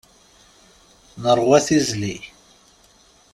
Nerwa 1.21 1.57
tizli. 1.65 2.15